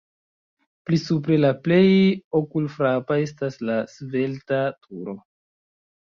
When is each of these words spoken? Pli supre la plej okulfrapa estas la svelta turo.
Pli 0.89 0.97
supre 0.99 1.35
la 1.41 1.49
plej 1.67 1.83
okulfrapa 2.39 3.17
estas 3.25 3.59
la 3.71 3.75
svelta 3.97 4.63
turo. 4.87 5.15